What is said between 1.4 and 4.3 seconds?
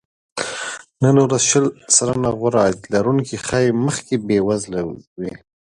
شل سلنه غوره عاید لرونکي ښايي مخکې